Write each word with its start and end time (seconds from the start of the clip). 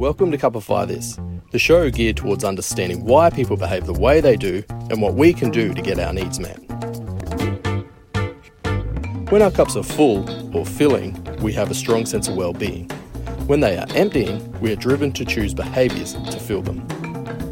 Welcome 0.00 0.30
to 0.30 0.38
Cupify 0.38 0.88
This, 0.88 1.18
the 1.50 1.58
show 1.58 1.90
geared 1.90 2.16
towards 2.16 2.42
understanding 2.42 3.04
why 3.04 3.28
people 3.28 3.58
behave 3.58 3.84
the 3.84 3.92
way 3.92 4.22
they 4.22 4.34
do 4.34 4.64
and 4.88 5.02
what 5.02 5.12
we 5.12 5.34
can 5.34 5.50
do 5.50 5.74
to 5.74 5.82
get 5.82 5.98
our 5.98 6.14
needs 6.14 6.40
met. 6.40 6.56
When 9.30 9.42
our 9.42 9.50
cups 9.50 9.76
are 9.76 9.82
full 9.82 10.56
or 10.56 10.64
filling, 10.64 11.22
we 11.42 11.52
have 11.52 11.70
a 11.70 11.74
strong 11.74 12.06
sense 12.06 12.28
of 12.28 12.34
well 12.34 12.54
being. 12.54 12.88
When 13.46 13.60
they 13.60 13.76
are 13.76 13.84
emptying, 13.94 14.58
we 14.62 14.72
are 14.72 14.76
driven 14.76 15.12
to 15.12 15.24
choose 15.26 15.52
behaviours 15.52 16.14
to 16.14 16.40
fill 16.40 16.62
them. 16.62 16.78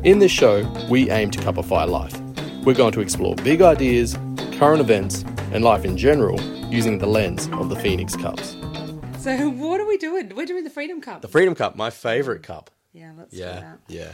In 0.02 0.18
this 0.18 0.32
show, 0.32 0.66
we 0.88 1.10
aim 1.10 1.30
to 1.32 1.38
cupify 1.40 1.86
life. 1.86 2.18
We're 2.64 2.72
going 2.72 2.92
to 2.92 3.02
explore 3.02 3.34
big 3.34 3.60
ideas, 3.60 4.16
current 4.52 4.80
events, 4.80 5.22
and 5.52 5.62
life 5.62 5.84
in 5.84 5.98
general 5.98 6.40
using 6.72 6.96
the 6.96 7.08
lens 7.08 7.46
of 7.52 7.68
the 7.68 7.76
Phoenix 7.76 8.16
Cups. 8.16 8.57
So 9.28 9.50
what 9.50 9.78
are 9.78 9.86
we 9.86 9.98
doing? 9.98 10.32
We're 10.34 10.46
doing 10.46 10.64
the 10.64 10.70
Freedom 10.70 11.02
Cup. 11.02 11.20
The 11.20 11.28
Freedom 11.28 11.54
Cup, 11.54 11.76
my 11.76 11.90
favourite 11.90 12.42
cup. 12.42 12.70
yeah, 12.94 13.12
let's 13.16 13.32
do 13.32 13.42
that. 13.42 13.78
yeah. 13.86 14.12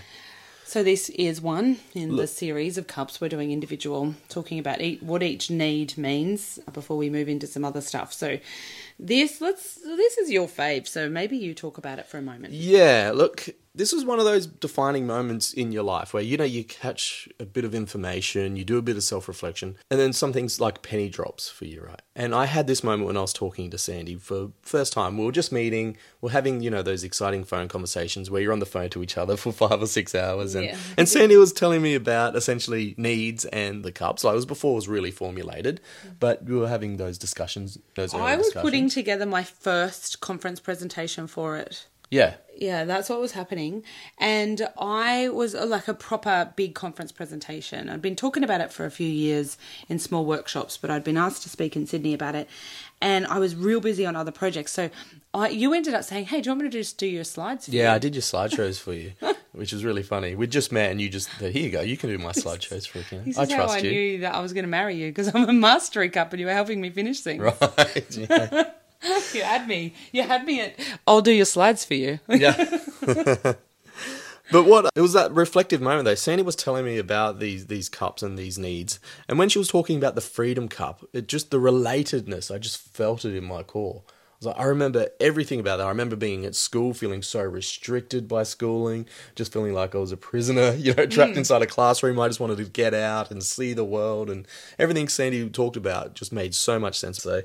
So 0.67 0.83
this 0.83 1.09
is 1.11 1.41
one 1.41 1.79
in 1.95 2.17
the 2.17 2.27
series 2.27 2.79
of 2.79 2.89
cups. 2.89 3.21
We're 3.21 3.29
doing 3.29 3.53
individual, 3.53 4.15
talking 4.29 4.59
about 4.59 4.81
each, 4.81 5.01
what 5.03 5.23
each 5.23 5.51
need 5.51 5.97
means 5.97 6.59
before 6.73 6.97
we 6.97 7.11
move 7.11 7.29
into 7.29 7.47
some 7.47 7.65
other 7.65 7.81
stuff. 7.81 8.13
So 8.13 8.39
this, 8.99 9.41
let's. 9.41 9.75
This 9.75 10.19
is 10.19 10.31
your 10.31 10.47
fave. 10.47 10.87
So 10.87 11.09
maybe 11.09 11.37
you 11.37 11.55
talk 11.55 11.79
about 11.79 11.99
it 11.99 12.07
for 12.07 12.19
a 12.19 12.23
moment. 12.23 12.53
Yeah, 12.55 13.13
look, 13.15 13.49
this 13.77 13.93
was 13.93 14.05
one 14.05 14.21
of 14.21 14.25
those 14.25 14.47
defining 14.47 15.05
moments 15.05 15.53
in 15.53 15.73
your 15.73 15.83
life 15.83 16.15
where 16.15 16.23
you 16.23 16.37
know 16.37 16.45
you 16.45 16.63
catch 16.63 17.29
a 17.41 17.45
bit 17.45 17.65
of 17.65 17.75
information, 17.75 18.55
you 18.55 18.65
do 18.65 18.79
a 18.79 18.83
bit 18.83 18.97
of 18.97 19.03
self-reflection, 19.03 19.77
and 19.91 19.99
then 20.01 20.13
some 20.13 20.33
things 20.33 20.61
like 20.61 20.83
penny 20.83 21.09
drops 21.09 21.49
for 21.49 21.65
you, 21.65 21.83
right? 21.83 22.01
And 22.15 22.35
I 22.37 22.45
had 22.45 22.69
this 22.69 22.85
moment 22.85 23.09
when 23.09 23.17
I 23.17 23.21
was 23.23 23.33
talking 23.33 23.71
to 23.71 23.79
Sandy 23.79 24.15
for 24.15 24.53
first 24.63 24.93
time. 24.93 25.19
We 25.19 25.25
were 25.25 25.33
just 25.33 25.51
meeting, 25.51 25.97
we're 26.21 26.31
having, 26.31 26.61
you 26.63 26.71
know, 26.71 26.83
those 26.83 27.03
exciting 27.03 27.43
phone 27.43 27.67
conversations 27.67 28.31
where 28.31 28.41
you're 28.41 28.53
on 28.53 28.61
the 28.61 28.67
phone 28.67 28.91
to 28.91 29.03
each 29.03 29.19
other 29.19 29.37
for 29.45 29.53
5 29.53 29.83
or 29.83 29.87
6 29.89 30.15
hours 30.15 30.55
and 30.55 30.67
Yeah. 30.67 30.77
and 30.97 31.09
Sandy 31.09 31.37
was 31.37 31.53
telling 31.53 31.83
me 31.83 31.97
about 31.97 32.37
essentially 32.37 32.95
needs 32.97 33.45
and 33.47 33.85
the 33.85 33.91
cups. 33.91 34.23
Like 34.23 34.35
it 34.35 34.37
was 34.37 34.47
before 34.47 34.73
it 34.73 34.77
was 34.77 34.89
really 34.89 35.11
formulated, 35.11 35.81
mm-hmm. 36.05 36.15
but 36.21 36.45
we 36.45 36.55
were 36.55 36.69
having 36.69 36.97
those 36.99 37.19
discussions, 37.19 37.79
those 37.97 38.15
early 38.15 38.23
I 38.23 38.37
was 38.37 38.47
discussions. 38.47 38.63
putting 38.71 38.84
together 38.89 39.27
my 39.27 39.43
first 39.43 40.21
conference 40.21 40.61
presentation 40.61 41.27
for 41.27 41.57
it. 41.57 41.87
Yeah. 42.11 42.35
Yeah, 42.57 42.85
that's 42.85 43.09
what 43.09 43.19
was 43.21 43.33
happening. 43.33 43.83
And 44.19 44.69
I 44.79 45.29
was 45.31 45.57
uh, 45.57 45.67
like 45.67 45.89
a 45.89 45.95
proper 45.95 46.53
big 46.55 46.75
conference 46.75 47.11
presentation. 47.11 47.89
I'd 47.89 48.03
been 48.03 48.15
talking 48.15 48.45
about 48.45 48.61
it 48.61 48.73
for 48.73 48.85
a 48.87 48.91
few 48.91 49.09
years 49.09 49.59
in 49.89 49.99
small 49.99 50.25
workshops, 50.25 50.77
but 50.77 50.91
I'd 50.91 51.03
been 51.03 51.17
asked 51.17 51.43
to 51.43 51.49
speak 51.49 51.75
in 51.75 51.87
Sydney 51.87 52.15
about 52.15 52.37
it. 52.37 52.49
And 53.01 53.27
I 53.27 53.41
was 53.41 53.57
real 53.57 53.81
busy 53.81 54.07
on 54.07 54.15
other 54.15 54.31
projects. 54.31 54.71
So 54.71 54.91
I, 55.33 55.49
you 55.49 55.75
ended 55.75 55.95
up 55.95 56.05
saying, 56.05 56.27
hey, 56.27 56.41
do 56.41 56.49
you 56.49 56.51
want 56.53 56.63
me 56.63 56.71
to 56.71 56.79
just 56.79 56.97
do 56.99 57.07
your 57.09 57.25
slides? 57.25 57.67
For 57.67 57.73
Yeah, 57.73 57.91
you? 57.91 57.97
I 57.97 57.99
did 57.99 58.15
your 58.15 58.23
slideshows 58.23 58.79
for 58.79 58.93
you, 58.93 59.13
which 59.55 59.73
was 59.73 59.85
really 59.85 60.03
funny. 60.03 60.35
We 60.35 60.47
just 60.47 60.73
met, 60.73 60.91
and 60.91 61.01
you 61.01 61.09
just 61.09 61.29
here 61.31 61.51
you 61.51 61.71
go. 61.71 61.81
You 61.81 61.97
can 61.97 62.11
do 62.11 62.19
my 62.19 62.33
slideshows 62.33 62.87
for 62.87 62.99
me. 62.99 63.23
This 63.27 63.39
I 63.39 63.45
is 63.45 63.53
how 63.53 63.67
I 63.67 63.79
you. 63.79 63.91
knew 63.91 64.19
that 64.21 64.35
I 64.35 64.41
was 64.41 64.53
going 64.53 64.65
to 64.65 64.69
marry 64.71 64.97
you 64.97 65.11
because 65.11 65.35
I'm 65.35 65.49
a 65.49 65.53
mastery 65.53 66.09
cup 66.09 66.33
and 66.33 66.41
you 66.41 66.47
were 66.47 66.53
helping 66.53 66.81
me 66.81 66.91
finish 66.91 67.21
things. 67.21 67.43
Right? 67.43 68.71
Yeah. 69.05 69.21
You 69.35 69.43
had 69.43 69.69
me. 69.69 69.93
You 70.13 70.23
had 70.23 70.47
me 70.47 70.61
at, 70.63 70.77
I'll 71.07 71.21
do 71.21 71.33
your 71.33 71.45
slides 71.45 71.85
for 71.85 71.93
you. 71.93 72.21
yeah. 72.29 72.55
but 74.51 74.65
what 74.65 74.89
it 74.95 75.01
was 75.03 75.13
that 75.13 75.31
reflective 75.33 75.83
moment 75.83 76.07
though. 76.07 76.15
Sandy 76.15 76.43
was 76.43 76.57
telling 76.57 76.87
me 76.87 76.97
about 76.97 77.39
these 77.39 77.67
these 77.67 77.91
cups 77.91 78.23
and 78.23 78.39
these 78.39 78.59
needs, 78.59 79.01
and 79.29 79.39
when 79.39 79.51
she 79.51 79.59
was 79.59 79.69
talking 79.69 79.99
about 79.99 80.15
the 80.15 80.23
Freedom 80.23 80.69
Cup, 80.69 81.05
it 81.13 81.29
just 81.29 81.51
the 81.51 81.59
relatedness. 81.59 82.55
I 82.55 82.57
just 82.57 82.79
felt 82.79 83.27
it 83.27 83.37
in 83.37 83.45
my 83.45 83.63
core. 83.63 84.05
I 84.47 84.49
was 84.49 84.57
like, 84.57 84.65
I 84.65 84.69
remember 84.69 85.09
everything 85.21 85.61
about 85.61 85.79
that. 85.79 85.87
I 85.87 85.89
remember 85.89 86.17
being 86.17 86.45
at 86.45 86.55
school, 86.55 86.95
feeling 86.95 87.23
so 87.23 87.43
restricted 87.43 88.29
by 88.29 88.43
schooling, 88.43 89.07
just 89.35 89.53
feeling 89.53 89.73
like 89.73 89.95
I 89.95 89.99
was 89.99 90.13
a 90.13 90.17
prisoner, 90.17 90.75
you 90.79 90.95
know, 90.95 91.07
trapped 91.07 91.37
inside 91.37 91.63
a 91.63 91.67
classroom. 91.67 92.19
I 92.21 92.29
just 92.29 92.41
wanted 92.41 92.59
to 92.59 92.65
get 92.65 92.95
out 92.95 93.31
and 93.31 93.43
see 93.43 93.73
the 93.73 93.85
world, 93.85 94.31
and 94.31 94.47
everything 94.79 95.09
Sandy 95.09 95.49
talked 95.49 95.77
about 95.77 96.15
just 96.15 96.33
made 96.33 96.55
so 96.55 96.79
much 96.79 96.99
sense. 96.99 97.23
So, 97.23 97.43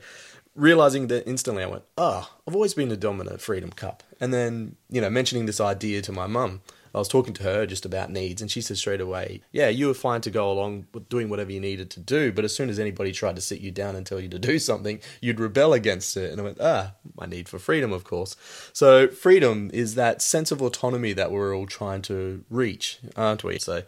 realizing 0.55 1.07
that 1.07 1.27
instantly, 1.27 1.63
I 1.63 1.67
went, 1.67 1.83
"Ah, 1.97 2.31
I've 2.47 2.55
always 2.55 2.73
been 2.73 2.91
a 2.91 2.97
dominant 2.97 3.41
Freedom 3.41 3.71
Cup." 3.71 4.03
And 4.19 4.33
then, 4.33 4.75
you 4.89 5.01
know, 5.01 5.09
mentioning 5.09 5.45
this 5.45 5.61
idea 5.61 6.01
to 6.01 6.11
my 6.11 6.27
mum, 6.27 6.61
I 6.93 6.99
was 6.99 7.07
talking 7.07 7.33
to 7.35 7.43
her 7.43 7.65
just 7.65 7.85
about 7.85 8.11
needs, 8.11 8.41
and 8.41 8.49
she 8.49 8.61
said 8.61 8.77
straight 8.77 9.01
away, 9.01 9.41
"Yeah, 9.51 9.69
you 9.69 9.87
were 9.87 9.93
fine 9.93 10.21
to 10.21 10.31
go 10.31 10.51
along 10.51 10.87
with 10.93 11.09
doing 11.09 11.29
whatever 11.29 11.51
you 11.51 11.59
needed 11.59 11.89
to 11.91 11.99
do, 11.99 12.31
but 12.31 12.45
as 12.45 12.55
soon 12.55 12.69
as 12.69 12.79
anybody 12.79 13.11
tried 13.11 13.35
to 13.35 13.41
sit 13.41 13.61
you 13.61 13.71
down 13.71 13.95
and 13.95 14.05
tell 14.05 14.19
you 14.19 14.29
to 14.29 14.39
do 14.39 14.59
something, 14.59 14.99
you'd 15.21 15.39
rebel 15.39 15.73
against 15.73 16.17
it." 16.17 16.31
And 16.31 16.41
I 16.41 16.43
went, 16.43 16.57
"Ah, 16.61 16.93
my 17.15 17.25
need 17.25 17.47
for 17.47 17.59
freedom, 17.59 17.91
of 17.91 18.03
course." 18.03 18.35
So, 18.73 19.07
freedom 19.07 19.69
is 19.73 19.95
that 19.95 20.21
sense 20.21 20.51
of 20.51 20.61
autonomy 20.61 21.13
that 21.13 21.31
we're 21.31 21.55
all 21.55 21.67
trying 21.67 22.01
to 22.03 22.43
reach, 22.49 22.99
aren't 23.15 23.43
we? 23.43 23.59
So, 23.59 23.83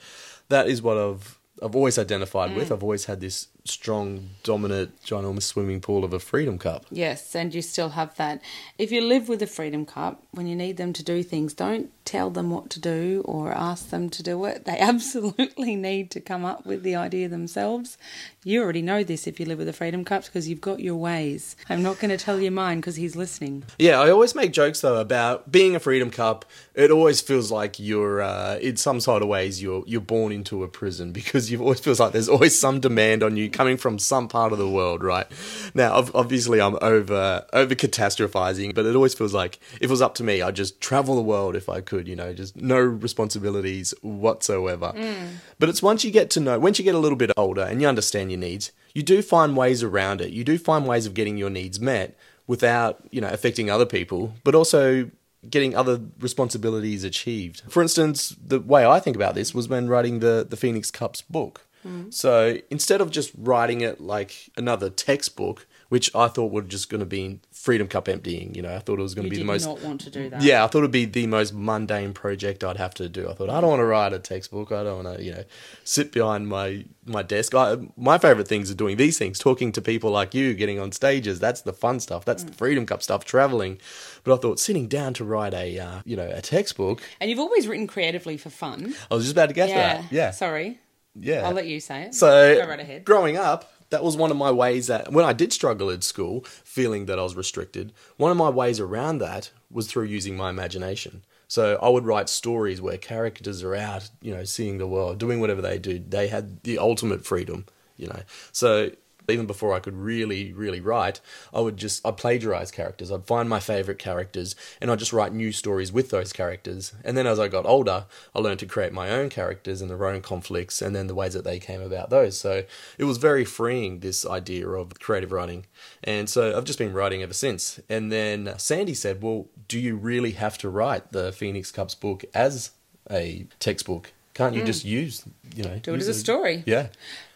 that 0.50 0.68
is 0.68 0.82
what 0.82 0.98
I've 0.98 1.38
I've 1.64 1.76
always 1.76 2.00
identified 2.00 2.56
with. 2.56 2.72
I've 2.72 2.82
always 2.82 3.06
had 3.06 3.22
this 3.22 3.48
strong, 3.66 4.32
dominant, 4.42 5.00
ginormous 5.06 5.44
swimming 5.44 5.80
pool 5.80 6.04
of 6.04 6.12
a 6.12 6.20
freedom 6.20 6.58
cup. 6.58 6.88
Yes, 6.90 7.36
and 7.36 7.54
you 7.54 7.62
still 7.62 7.90
have 7.90 8.16
that. 8.16 8.42
If 8.80 8.92
you 8.92 9.02
live 9.02 9.30
with 9.30 9.44
a 9.44 9.48
Freedom 9.48 9.86
Cup, 9.86 10.24
when 10.32 10.48
you 10.48 10.56
need 10.56 10.78
them 10.78 10.92
to 10.94 11.04
do 11.04 11.22
things, 11.22 11.54
don't 11.54 11.92
tell 12.12 12.30
them 12.30 12.50
what 12.50 12.70
to 12.70 12.80
do 12.80 13.22
or 13.24 13.54
ask 13.54 13.90
them 13.90 14.10
to 14.10 14.22
do 14.22 14.44
it. 14.44 14.66
They 14.66 14.78
absolutely 14.92 15.78
need 15.78 16.12
to 16.12 16.20
come 16.20 16.44
up 16.44 16.66
with 16.66 16.84
the 16.84 16.96
idea 16.96 17.30
themselves. 17.30 17.98
You 18.44 18.64
already 18.64 18.82
know 18.82 19.04
this 19.04 19.28
if 19.28 19.40
you 19.40 19.46
live 19.46 19.60
with 19.60 19.70
a 19.70 19.74
Freedom 19.74 20.04
Cup 20.04 20.26
because 20.26 20.50
you've 20.50 20.62
got 20.62 20.80
your 20.80 20.96
ways. 20.96 21.56
I'm 21.70 21.84
not 21.84 22.00
going 22.00 22.10
to 22.10 22.18
tell 22.18 22.40
you 22.40 22.50
mine 22.50 22.80
because 22.80 22.96
he's 22.96 23.16
listening. 23.16 23.64
Yeah, 23.78 24.00
I 24.00 24.10
always 24.10 24.34
make 24.34 24.52
jokes 24.52 24.82
though 24.82 25.00
about 25.00 25.52
being 25.52 25.76
a 25.76 25.80
freedom 25.80 26.10
cup. 26.10 26.46
It 26.74 26.90
always 26.90 27.22
feels 27.22 27.52
like 27.52 27.80
you're, 27.80 28.22
uh, 28.22 28.58
in 28.58 28.78
some 28.78 29.00
sort 29.00 29.22
of 29.22 29.28
ways, 29.28 29.62
you're 29.62 29.84
you're 29.86 30.02
born 30.02 30.32
into 30.32 30.64
a 30.64 30.68
prison 30.68 31.12
because 31.22 31.52
you 31.52 31.62
always 31.62 31.80
feels 31.80 32.00
like 32.00 32.14
there's 32.14 32.30
always 32.30 32.60
some 32.60 32.80
demand 32.80 33.24
on 33.24 33.38
you 33.38 33.50
coming 33.50 33.78
from 33.78 34.00
some 34.00 34.28
part 34.28 34.52
of 34.52 34.58
the 34.58 34.70
world, 34.70 35.04
right? 35.04 35.28
Now, 35.76 35.94
obviously, 36.14 36.60
I'm 36.60 36.78
over 36.82 37.46
over 37.54 37.76
catastrophizing, 37.76 38.74
but 38.74 38.86
it 38.86 38.96
always 38.96 39.14
feels 39.14 39.36
like 39.36 39.60
if 39.76 39.84
it 39.84 39.90
was 39.90 40.02
up 40.02 40.16
to 40.16 40.24
me, 40.24 40.42
I'd 40.42 40.56
just 40.56 40.82
travel 40.82 41.16
the 41.16 41.22
world 41.22 41.56
if 41.56 41.70
I 41.70 41.80
could, 41.82 42.01
you 42.08 42.16
know, 42.16 42.34
just 42.34 42.56
no 42.56 42.80
responsibilities 42.80 43.94
whatsoever. 44.02 44.94
Mm. 44.96 45.36
But 45.60 45.70
it's 45.70 45.82
once 45.82 46.04
you 46.04 46.12
get 46.12 46.30
to 46.32 46.40
know, 46.40 46.60
once 46.60 46.80
you 46.80 46.86
get 46.86 46.96
a 46.96 47.00
little 47.00 47.18
bit 47.18 47.32
older 47.38 47.62
and 47.62 47.82
you 47.82 47.88
understand 47.88 48.32
your 48.32 48.40
needs, 48.40 48.72
you 48.94 49.04
do 49.04 49.22
find 49.22 49.56
ways 49.56 49.84
around 49.84 50.22
it. 50.22 50.32
You 50.32 50.44
do 50.44 50.58
find 50.58 50.86
ways 50.86 51.06
of 51.06 51.14
getting 51.14 51.38
your 51.38 51.50
needs 51.50 51.80
met 51.80 52.18
without, 52.48 53.02
you 53.12 53.22
know, 53.22 53.30
affecting 53.30 53.70
other 53.70 53.86
people, 53.86 54.34
but 54.44 54.56
also 54.56 55.10
getting 55.50 55.76
other 55.76 56.00
responsibilities 56.20 57.04
achieved. 57.04 57.62
For 57.68 57.82
instance, 57.82 58.36
the 58.46 58.60
way 58.60 58.86
I 58.86 59.00
think 59.00 59.16
about 59.16 59.36
this 59.36 59.54
was 59.54 59.68
when 59.68 59.88
writing 59.88 60.20
the 60.20 60.46
the 60.48 60.58
Phoenix 60.58 60.92
Cups 60.92 61.22
book. 61.22 61.66
Mm. 61.86 62.14
So 62.14 62.58
instead 62.70 63.02
of 63.02 63.10
just 63.10 63.32
writing 63.38 63.82
it 63.82 64.00
like 64.00 64.50
another 64.56 64.90
textbook, 64.90 65.66
which 65.92 66.10
I 66.16 66.30
thought 66.30 66.54
were 66.54 66.62
just 66.62 66.90
going 66.90 67.02
to 67.02 67.06
be 67.06 67.42
Freedom 67.52 67.86
Cup 67.86 68.08
emptying, 68.08 68.56
you 68.56 68.62
know, 68.62 68.74
I 68.74 68.80
thought 68.80 68.98
it 68.98 69.02
was 69.02 69.14
going 69.14 69.26
You 69.26 69.30
to 69.32 69.36
be 69.36 69.42
the 69.42 69.46
most 69.46 69.66
not 69.66 69.82
want 69.82 70.00
to 70.02 70.10
do 70.10 70.30
that. 70.30 70.42
yeah, 70.42 70.64
I 70.64 70.68
thought 70.68 70.78
it'd 70.80 70.92
be 70.92 71.04
the 71.04 71.28
most 71.28 71.54
mundane 71.54 72.14
project 72.14 72.64
I'd 72.64 72.78
have 72.78 72.94
to 72.94 73.10
do. 73.10 73.30
I 73.30 73.34
thought 73.34 73.50
I 73.50 73.60
don't 73.60 73.70
want 73.72 73.82
to 73.82 73.86
write 73.86 74.14
a 74.14 74.20
textbook. 74.20 74.72
I 74.72 74.84
don't 74.84 75.04
want 75.04 75.18
to, 75.18 75.22
you 75.24 75.34
know, 75.34 75.44
sit 75.84 76.14
behind 76.14 76.48
my 76.48 76.86
my 77.06 77.24
desk. 77.24 77.54
I, 77.54 77.76
my 77.98 78.18
favorite 78.18 78.48
things 78.48 78.72
are 78.72 78.76
doing 78.76 78.96
these 78.96 79.18
things, 79.18 79.38
talking 79.38 79.74
to 79.74 79.82
people 79.82 80.12
like 80.12 80.34
you, 80.34 80.54
getting 80.54 80.80
on 80.80 80.94
stages. 80.94 81.40
That's 81.42 81.60
the 81.62 81.74
fun 81.74 82.00
stuff. 82.00 82.24
That's 82.24 82.44
the 82.44 82.54
Freedom 82.54 82.86
Cup 82.86 83.04
stuff, 83.04 83.26
traveling. 83.26 83.78
But 84.24 84.34
I 84.34 84.38
thought 84.38 84.60
sitting 84.62 84.88
down 84.88 85.14
to 85.16 85.26
write 85.26 85.54
a, 85.54 85.78
uh, 85.78 86.02
you 86.06 86.16
know, 86.16 86.30
a 86.34 86.42
textbook. 86.42 87.02
And 87.20 87.30
you've 87.30 87.40
always 87.40 87.68
written 87.68 87.88
creatively 87.88 88.38
for 88.38 88.50
fun. 88.50 88.94
I 89.12 89.16
was 89.16 89.26
just 89.26 89.34
about 89.34 89.50
to 89.50 89.54
get 89.56 89.66
to 89.68 89.72
Yeah. 89.74 90.02
that. 90.02 90.12
Yeah, 90.12 90.32
Sorry. 90.32 90.80
yeah. 91.20 91.42
I'll 91.46 91.54
let 91.54 91.68
you 91.68 91.80
say 91.82 92.04
it. 92.04 92.16
So, 92.16 92.56
Go 92.56 92.68
right 92.70 92.80
ahead. 92.80 93.04
growing 93.04 93.36
up, 93.36 93.70
that 93.92 94.04
was 94.04 94.18
one 94.18 94.32
of 94.32 94.38
my 94.38 94.52
ways 94.52 94.88
that 94.88 95.12
when 95.12 95.24
I 95.24 95.34
did 95.34 95.54
struggle 95.54 95.90
at 95.92 96.04
school, 96.04 96.44
feeling 96.64 97.06
that 97.06 97.20
I 97.20 97.24
was 97.24 97.36
restricted, 97.36 97.94
one 98.18 98.32
of 98.32 98.38
my 98.38 98.50
ways 98.50 98.80
around 98.80 99.20
that 99.20 99.52
was 99.70 99.88
through 99.88 100.06
using 100.06 100.36
my 100.36 100.50
imagination. 100.50 101.24
So 101.48 101.78
I 101.82 101.90
would 101.90 102.06
write 102.06 102.30
stories 102.30 102.82
where 102.82 102.98
characters 102.98 103.62
are 103.62 103.76
out, 103.76 104.10
you 104.22 104.34
know, 104.34 104.46
seeing 104.46 104.78
the 104.78 104.88
world, 104.88 105.20
doing 105.20 105.42
whatever 105.42 105.62
they 105.62 105.78
do. 105.78 106.00
They 106.00 106.30
had 106.30 106.64
the 106.64 106.80
ultimate 106.80 107.26
freedom, 107.26 107.66
you 107.98 108.08
know. 108.08 108.22
So 108.54 108.92
even 109.30 109.46
before 109.46 109.74
I 109.74 109.80
could 109.80 109.96
really, 109.96 110.52
really 110.54 110.80
write, 110.80 111.22
I 111.54 111.60
would 111.60 111.78
just 111.78 112.06
I'd 112.06 112.18
plagiarize 112.18 112.72
characters. 112.72 113.12
I'd 113.12 113.26
find 113.26 113.48
my 113.50 113.60
favorite 113.60 114.00
characters 114.00 114.56
and 114.80 114.92
I'd 114.92 115.00
just 115.00 115.14
write 115.14 115.34
new 115.34 115.52
stories 115.52 115.92
with 115.92 116.10
those 116.10 116.34
characters. 116.34 116.94
And 117.04 117.18
then 117.18 117.28
as 117.28 117.40
I 117.40 117.48
got 117.48 117.66
older, 117.66 118.06
I 118.36 118.40
learned 118.40 118.60
to 118.60 118.66
create 118.66 118.94
my 118.94 119.10
own 119.10 119.30
characters 119.30 119.82
and 119.82 119.90
their 119.90 120.06
own 120.06 120.22
conflicts 120.22 120.82
and 120.82 120.96
then 120.96 121.08
the 121.08 121.16
ways 121.16 121.34
that 121.34 121.44
they 121.44 121.60
came 121.60 121.82
about 121.82 122.10
those. 122.10 122.38
So 122.38 122.64
it 122.98 123.04
was 123.04 123.18
very 123.18 123.46
freeing 123.46 124.00
this 124.00 124.26
idea 124.26 124.68
of 124.68 125.00
creative 125.00 125.32
writing. 125.32 125.66
And 126.04 126.30
so 126.30 126.58
I've 126.58 126.66
just 126.66 126.80
been 126.80 126.94
writing 126.94 127.24
ever 127.24 127.34
since. 127.34 127.80
And 127.90 128.12
then 128.12 128.54
Sandy 128.58 128.94
said, 128.94 129.22
"Well, 129.22 129.48
do 129.68 129.80
you 129.80 129.96
really 129.96 130.32
have 130.32 130.58
to 130.60 130.70
write 130.70 131.12
the 131.12 131.32
Phoenix 131.32 131.72
Cups 131.72 131.96
book 131.96 132.26
as 132.34 132.72
a 133.10 133.46
textbook? 133.60 134.14
Can't 134.34 134.56
you 134.56 134.62
mm. 134.62 134.66
just 134.66 134.86
use, 134.86 135.24
you 135.56 135.64
know, 135.64 135.78
Do 135.80 135.94
it 135.94 136.00
as 136.00 136.08
a 136.08 136.14
story. 136.14 136.64
Yeah. 136.66 136.88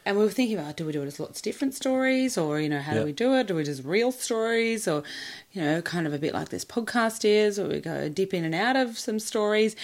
And 0.06 0.18
we 0.18 0.24
were 0.24 0.30
thinking 0.30 0.58
about 0.60 0.78
do 0.78 0.86
we 0.86 0.92
do 0.94 1.02
it 1.02 1.08
as 1.08 1.20
lots 1.20 1.40
of 1.40 1.44
different 1.44 1.74
stories 1.74 2.38
or, 2.38 2.60
you 2.60 2.70
know, 2.70 2.80
how 2.80 2.94
Yeah. 2.94 3.00
do 3.00 3.06
we 3.06 3.12
do 3.12 3.34
it? 3.36 3.48
Do 3.48 3.56
we 3.56 3.64
just 3.64 3.84
real 3.84 4.12
stories 4.12 4.88
or, 4.88 5.04
you 5.52 5.62
know, 5.62 5.82
kind 5.82 6.06
of 6.06 6.14
a 6.14 6.20
bit 6.20 6.34
like 6.34 6.50
this 6.50 6.64
podcast 6.64 7.26
is, 7.26 7.58
where 7.58 7.68
we 7.70 7.80
go 7.82 8.08
dip 8.08 8.32
in 8.34 8.46
and 8.46 8.54
out 8.54 8.76
of 8.76 9.00
some 9.00 9.18
stories. 9.20 9.76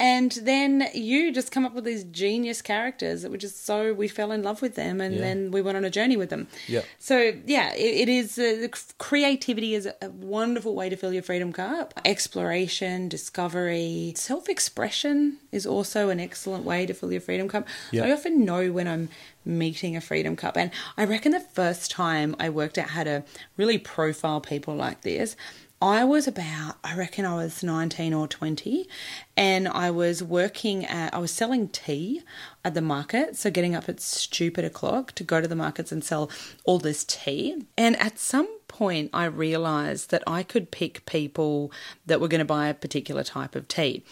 And 0.00 0.30
then 0.42 0.88
you 0.94 1.32
just 1.32 1.50
come 1.50 1.66
up 1.66 1.74
with 1.74 1.84
these 1.84 2.04
genius 2.04 2.62
characters 2.62 3.22
that 3.22 3.30
were 3.32 3.36
just 3.36 3.66
so 3.66 3.92
we 3.92 4.06
fell 4.06 4.30
in 4.30 4.42
love 4.44 4.62
with 4.62 4.76
them 4.76 5.00
and 5.00 5.14
Yeah. 5.16 5.20
then 5.20 5.50
we 5.50 5.60
went 5.60 5.76
on 5.76 5.84
a 5.84 5.90
journey 5.90 6.16
with 6.16 6.30
them. 6.30 6.46
Yeah. 6.68 6.82
So 7.00 7.32
yeah, 7.46 7.74
it, 7.74 8.02
it 8.02 8.08
is 8.08 8.38
uh, 8.38 8.68
creativity 8.98 9.74
is 9.74 9.86
a 10.00 10.10
wonderful 10.10 10.74
way 10.76 10.88
to 10.88 10.96
fill 10.96 11.12
your 11.12 11.24
freedom 11.24 11.52
cup. 11.52 11.94
Exploration, 12.04 13.08
discovery, 13.08 14.12
self-expression 14.16 15.38
is 15.52 15.66
also 15.66 16.10
an 16.10 16.20
excellent 16.20 16.64
way 16.64 16.86
to 16.86 16.94
fill 16.94 17.10
your 17.10 17.20
freedom 17.20 17.48
cup. 17.48 17.66
Yeah. 17.90 18.04
I 18.04 18.12
often 18.12 18.44
know 18.44 18.70
when 18.70 18.86
I'm 18.86 19.08
meeting 19.44 19.96
a 19.96 20.00
freedom 20.00 20.36
cup, 20.36 20.56
and 20.56 20.70
I 20.96 21.04
reckon 21.04 21.32
the 21.32 21.40
first 21.40 21.90
time 21.90 22.36
I 22.38 22.50
worked 22.50 22.76
out 22.78 22.90
how 22.90 23.04
to 23.04 23.24
really 23.56 23.78
profile 23.78 24.40
people 24.40 24.74
like 24.74 25.00
this. 25.02 25.36
I 25.80 26.04
was 26.04 26.26
about, 26.26 26.76
I 26.82 26.96
reckon 26.96 27.24
I 27.24 27.36
was 27.36 27.62
19 27.62 28.12
or 28.12 28.26
20, 28.26 28.88
and 29.36 29.68
I 29.68 29.92
was 29.92 30.24
working 30.24 30.84
at, 30.84 31.14
I 31.14 31.18
was 31.18 31.30
selling 31.30 31.68
tea 31.68 32.22
at 32.64 32.74
the 32.74 32.80
market. 32.80 33.36
So 33.36 33.48
getting 33.50 33.76
up 33.76 33.88
at 33.88 34.00
stupid 34.00 34.64
o'clock 34.64 35.12
to 35.12 35.22
go 35.22 35.40
to 35.40 35.46
the 35.46 35.54
markets 35.54 35.92
and 35.92 36.02
sell 36.02 36.30
all 36.64 36.78
this 36.78 37.04
tea. 37.04 37.64
And 37.76 37.96
at 38.00 38.18
some 38.18 38.57
point, 38.78 39.10
I 39.12 39.24
realized 39.24 40.10
that 40.10 40.22
I 40.24 40.44
could 40.44 40.70
pick 40.70 41.04
people 41.04 41.72
that 42.06 42.20
were 42.20 42.28
going 42.28 42.38
to 42.38 42.44
buy 42.44 42.68
a 42.68 42.74
particular 42.74 43.24
type 43.24 43.56
of 43.56 43.66
tea. 43.66 44.04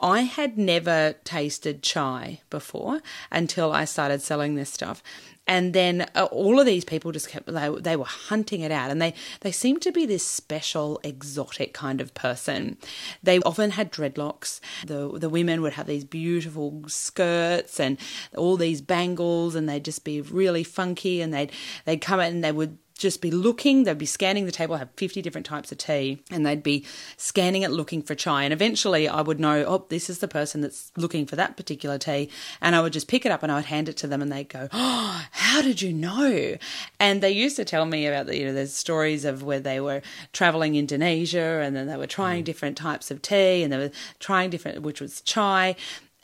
I 0.00 0.22
had 0.22 0.56
never 0.56 1.14
tasted 1.24 1.82
chai 1.82 2.40
before 2.48 3.00
until 3.30 3.70
I 3.72 3.84
started 3.84 4.22
selling 4.22 4.54
this 4.54 4.70
stuff. 4.70 5.02
And 5.46 5.74
then 5.74 6.06
uh, 6.14 6.24
all 6.30 6.58
of 6.58 6.64
these 6.64 6.86
people 6.86 7.12
just 7.12 7.28
kept 7.28 7.52
they, 7.52 7.68
they 7.68 7.96
were 7.96 8.06
hunting 8.06 8.62
it 8.62 8.72
out, 8.72 8.90
and 8.90 9.00
they 9.02 9.12
they 9.40 9.52
seemed 9.52 9.82
to 9.82 9.92
be 9.92 10.06
this 10.06 10.26
special, 10.26 10.98
exotic 11.04 11.74
kind 11.74 12.00
of 12.00 12.14
person. 12.14 12.78
They 13.22 13.40
often 13.40 13.72
had 13.72 13.92
dreadlocks. 13.92 14.60
The 14.86 15.18
the 15.18 15.28
women 15.28 15.60
would 15.60 15.74
have 15.74 15.86
these 15.86 16.04
beautiful 16.04 16.84
skirts 16.86 17.78
and 17.78 17.98
all 18.34 18.56
these 18.56 18.80
bangles, 18.80 19.54
and 19.54 19.68
they'd 19.68 19.84
just 19.84 20.02
be 20.02 20.22
really 20.22 20.64
funky. 20.64 21.20
And 21.20 21.34
they'd 21.34 21.52
they'd 21.84 22.00
come 22.00 22.20
in 22.20 22.36
and 22.36 22.44
they 22.44 22.52
would 22.52 22.78
just 22.96 23.20
be 23.20 23.30
looking, 23.30 23.84
they'd 23.84 23.98
be 23.98 24.06
scanning 24.06 24.46
the 24.46 24.52
table, 24.52 24.76
have 24.76 24.90
50 24.96 25.20
different 25.20 25.46
types 25.46 25.72
of 25.72 25.78
tea, 25.78 26.22
and 26.30 26.46
they'd 26.46 26.62
be 26.62 26.84
scanning 27.16 27.62
it 27.62 27.70
looking 27.70 28.02
for 28.02 28.14
chai. 28.14 28.44
And 28.44 28.52
eventually 28.52 29.08
I 29.08 29.20
would 29.20 29.40
know, 29.40 29.64
oh, 29.64 29.86
this 29.88 30.08
is 30.08 30.20
the 30.20 30.28
person 30.28 30.60
that's 30.60 30.92
looking 30.96 31.26
for 31.26 31.36
that 31.36 31.56
particular 31.56 31.98
tea. 31.98 32.30
And 32.60 32.76
I 32.76 32.80
would 32.80 32.92
just 32.92 33.08
pick 33.08 33.26
it 33.26 33.32
up 33.32 33.42
and 33.42 33.50
I 33.50 33.56
would 33.56 33.64
hand 33.64 33.88
it 33.88 33.96
to 33.98 34.06
them, 34.06 34.22
and 34.22 34.30
they'd 34.30 34.48
go, 34.48 34.68
oh, 34.72 35.24
how 35.32 35.60
did 35.60 35.82
you 35.82 35.92
know? 35.92 36.56
And 37.00 37.20
they 37.20 37.32
used 37.32 37.56
to 37.56 37.64
tell 37.64 37.84
me 37.84 38.06
about 38.06 38.26
the, 38.26 38.38
you 38.38 38.46
know, 38.46 38.54
there's 38.54 38.74
stories 38.74 39.24
of 39.24 39.42
where 39.42 39.60
they 39.60 39.80
were 39.80 40.02
traveling 40.32 40.76
Indonesia 40.76 41.60
and 41.62 41.74
then 41.74 41.86
they 41.86 41.96
were 41.96 42.06
trying 42.06 42.42
mm. 42.42 42.46
different 42.46 42.76
types 42.76 43.10
of 43.10 43.22
tea 43.22 43.62
and 43.62 43.72
they 43.72 43.78
were 43.78 43.90
trying 44.20 44.50
different, 44.50 44.82
which 44.82 45.00
was 45.00 45.20
chai 45.20 45.76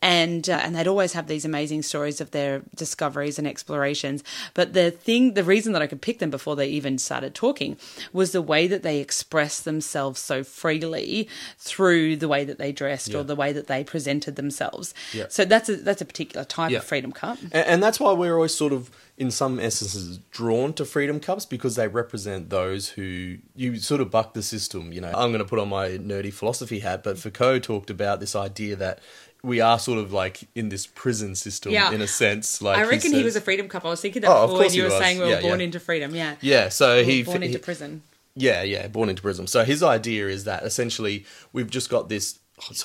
and 0.02 0.48
uh, 0.48 0.60
and 0.62 0.74
they'd 0.74 0.86
always 0.86 1.12
have 1.12 1.26
these 1.26 1.44
amazing 1.44 1.82
stories 1.82 2.20
of 2.20 2.30
their 2.30 2.62
discoveries 2.74 3.38
and 3.38 3.46
explorations. 3.46 4.24
But 4.54 4.72
the 4.72 4.90
thing, 4.90 5.34
the 5.34 5.44
reason 5.44 5.72
that 5.74 5.82
I 5.82 5.86
could 5.86 6.00
pick 6.00 6.18
them 6.20 6.30
before 6.30 6.56
they 6.56 6.68
even 6.68 6.96
started 6.98 7.34
talking 7.34 7.76
was 8.12 8.32
the 8.32 8.42
way 8.42 8.66
that 8.66 8.82
they 8.82 8.98
expressed 9.00 9.64
themselves 9.64 10.20
so 10.20 10.42
freely 10.42 11.28
through 11.58 12.16
the 12.16 12.28
way 12.28 12.44
that 12.44 12.58
they 12.58 12.72
dressed 12.72 13.08
Yeah. 13.08 13.18
or 13.18 13.22
the 13.24 13.36
way 13.36 13.52
that 13.52 13.66
they 13.66 13.84
presented 13.84 14.36
themselves. 14.36 14.94
Yeah. 15.12 15.26
So 15.28 15.44
that's 15.44 15.68
a 15.68 15.76
that's 15.76 16.00
a 16.00 16.06
particular 16.06 16.44
type 16.44 16.70
Yeah. 16.70 16.78
of 16.78 16.84
freedom 16.84 17.12
cup. 17.12 17.38
And, 17.52 17.54
and 17.66 17.82
that's 17.82 18.00
why 18.00 18.12
we're 18.12 18.34
always 18.34 18.54
sort 18.54 18.72
of, 18.72 18.90
in 19.18 19.30
some 19.30 19.60
essences, 19.60 20.18
drawn 20.30 20.72
to 20.74 20.84
Freedom 20.86 21.20
Cups 21.20 21.44
because 21.44 21.76
they 21.76 21.88
represent 21.88 22.48
those 22.48 22.88
who 22.90 23.36
you 23.54 23.76
sort 23.78 24.00
of 24.00 24.10
buck 24.10 24.32
the 24.32 24.42
system. 24.42 24.92
You 24.92 25.02
know, 25.02 25.08
I'm 25.14 25.30
going 25.30 25.40
to 25.40 25.44
put 25.44 25.58
on 25.58 25.68
my 25.68 25.88
nerdy 25.90 26.32
philosophy 26.32 26.78
hat, 26.78 27.02
but 27.04 27.18
Foucault 27.18 27.58
talked 27.60 27.90
about 27.90 28.18
this 28.20 28.34
idea 28.34 28.76
that 28.76 29.00
we 29.42 29.60
are 29.60 29.78
sort 29.78 29.98
of 29.98 30.12
like 30.12 30.40
in 30.54 30.68
this 30.68 30.86
prison 30.86 31.34
system 31.34 31.72
Yeah. 31.72 31.92
in 31.92 32.00
a 32.00 32.06
sense. 32.06 32.60
Like 32.60 32.78
I 32.78 32.82
reckon 32.82 33.10
he, 33.12 33.16
says- 33.18 33.24
was 33.24 33.36
a 33.36 33.40
freedom 33.40 33.68
cup. 33.68 33.84
I 33.84 33.88
was 33.88 34.00
thinking 34.00 34.22
that 34.22 34.30
Oh, 34.30 34.46
before 34.46 34.58
when 34.60 34.72
you 34.74 34.82
were 34.84 34.88
was. 34.90 34.98
saying 34.98 35.18
we 35.18 35.24
were 35.24 35.30
Yeah, 35.30 35.40
born 35.40 35.60
yeah. 35.60 35.64
into 35.66 35.80
freedom. 35.80 36.14
Yeah. 36.14 36.36
Yeah, 36.40 36.68
so 36.68 36.96
We 36.98 37.04
he 37.04 37.22
born 37.22 37.42
he- 37.42 37.48
into 37.48 37.58
prison. 37.58 38.02
Yeah, 38.36 38.62
yeah, 38.62 38.86
born 38.86 39.08
into 39.08 39.22
prison. 39.22 39.46
So 39.48 39.64
his 39.64 39.82
idea 39.82 40.28
is 40.28 40.44
that 40.44 40.62
essentially 40.62 41.24
we've 41.52 41.68
just 41.70 41.90
got 41.90 42.08
this 42.08 42.38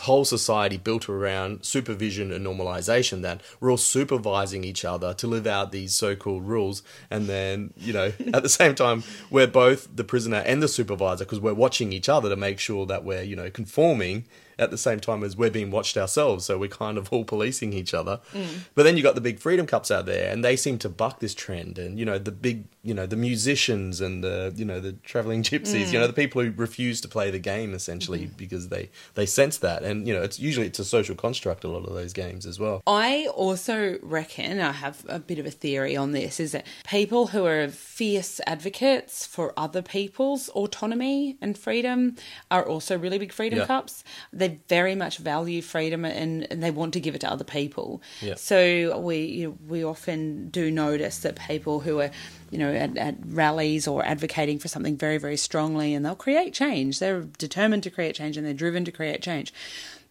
whole 0.04 0.24
society 0.24 0.78
built 0.78 1.10
around 1.10 1.66
supervision 1.66 2.32
and 2.32 2.46
normalization 2.46 3.22
that 3.24 3.42
we're 3.60 3.70
all 3.70 3.76
supervising 3.78 4.64
each 4.64 4.86
other 4.86 5.14
to 5.14 5.28
live 5.28 5.46
out 5.46 5.74
these 5.74 5.94
so-called 5.94 6.48
rules 6.48 6.82
and 7.12 7.28
then 7.28 7.74
you 7.76 7.92
know 7.92 8.14
at 8.34 8.42
the 8.42 8.48
same 8.48 8.74
time 8.74 9.04
we're 9.30 9.46
both 9.46 9.94
the 9.94 10.04
prisoner 10.06 10.38
and 10.46 10.64
the 10.64 10.70
supervisor 10.70 11.26
because 11.26 11.42
we're 11.42 11.54
watching 11.54 11.92
each 11.92 12.08
other 12.08 12.30
to 12.30 12.38
make 12.38 12.58
sure 12.58 12.86
that 12.86 13.04
we're 13.04 13.22
you 13.22 13.36
know 13.36 13.50
conforming 13.50 14.24
at 14.58 14.72
the 14.72 14.78
same 14.78 15.00
time 15.00 15.24
as 15.24 15.36
we're 15.36 15.50
being 15.50 15.72
watched 15.72 15.98
ourselves 15.98 16.46
so 16.46 16.58
we're 16.58 16.70
kind 16.70 16.98
of 16.98 17.08
all 17.14 17.24
policing 17.26 17.74
each 17.74 17.94
other. 17.94 18.20
Mm. 18.34 18.66
But 18.74 18.84
then 18.84 18.98
you 18.98 19.04
got 19.04 19.16
the 19.16 19.22
big 19.22 19.40
freedom 19.40 19.66
cups 19.66 19.92
out 19.92 20.06
there 20.06 20.32
and 20.32 20.44
they 20.44 20.56
seem 20.56 20.78
to 20.80 20.90
buck 20.90 21.20
this 21.20 21.34
trend 21.34 21.78
and 21.78 22.00
you 22.00 22.06
know 22.06 22.18
the 22.18 22.32
big 22.32 22.66
you 22.84 22.94
know 22.94 23.06
the 23.06 23.16
musicians 23.16 24.02
and 24.02 24.24
the 24.24 24.54
you 24.56 24.66
know 24.66 24.80
the 24.80 24.94
traveling 25.04 25.44
gypsies 25.44 25.88
you 25.92 25.98
mm. 25.98 26.02
know 26.02 26.08
the 26.08 26.14
people 26.14 26.42
who 26.42 26.52
refuse 26.52 27.02
to 27.02 27.08
play 27.08 27.32
the 27.32 27.40
game 27.40 27.74
essentially 27.74 28.26
mm-hmm. 28.26 28.38
because 28.38 28.70
they 28.70 28.90
they 29.16 29.26
sense 29.26 29.58
that. 29.60 29.84
And 29.84 30.08
you 30.08 30.14
know 30.14 30.22
it's 30.22 30.40
usually 30.40 30.68
it's 30.68 30.80
a 30.80 30.86
social 30.86 31.16
construct 31.16 31.64
a 31.64 31.68
lot 31.68 31.86
of 31.86 31.94
those 31.94 32.14
games 32.14 32.46
as 32.46 32.60
well. 32.60 32.82
I 32.88 33.28
also 33.34 33.98
reckon, 34.02 34.60
I 34.60 34.72
have 34.72 35.06
a 35.08 35.20
bit 35.20 35.40
of 35.40 35.46
a 35.46 35.52
theory 35.52 35.96
on 35.98 36.12
this, 36.12 36.40
is 36.40 36.52
that 36.54 36.66
people 36.88 37.28
who 37.28 37.46
are 37.46 37.68
fierce 37.68 38.42
advocates 38.48 39.26
for 39.26 39.54
other 39.58 39.82
people's 39.82 40.50
autonomy 40.50 41.38
and 41.42 41.58
freedom 41.58 42.16
are 42.52 42.66
also 42.66 42.98
really 42.98 43.18
big 43.18 43.32
freedom 43.32 43.60
Yeah. 43.60 43.66
cups. 43.66 44.04
They 44.32 44.45
very 44.68 44.96
much 44.96 45.18
value 45.18 45.62
freedom 45.62 46.06
and, 46.06 46.48
and 46.50 46.64
they 46.64 46.72
want 46.72 46.94
to 46.94 47.00
give 47.00 47.16
it 47.16 47.22
to 47.22 47.32
other 47.32 47.44
people. 47.44 48.02
Yeah. 48.22 48.36
So 48.36 48.98
we 49.00 49.26
you 49.26 49.48
know, 49.48 49.58
we 49.68 49.84
often 49.84 50.50
do 50.50 50.72
notice 50.72 51.20
that 51.20 51.38
people 51.40 51.80
who 51.80 52.02
are 52.02 52.12
you 52.52 52.58
know 52.58 52.74
at, 52.74 52.98
at 52.98 53.16
rallies 53.26 53.88
or 53.88 54.06
advocating 54.06 54.60
for 54.60 54.68
something 54.68 54.98
very 54.98 55.18
very 55.18 55.38
strongly 55.38 55.94
and 55.94 56.06
they'll 56.06 56.16
create 56.16 56.54
change. 56.54 57.00
They're 57.00 57.22
determined 57.22 57.84
to 57.84 57.90
create 57.90 58.16
change 58.16 58.38
and 58.38 58.46
they're 58.46 58.54
driven 58.54 58.86
to 58.86 58.92
create 58.92 59.22
change. 59.22 59.54